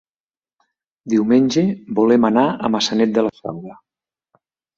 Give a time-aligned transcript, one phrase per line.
[1.13, 1.63] Diumenge
[1.99, 3.79] volem anar a Maçanet de la Selva.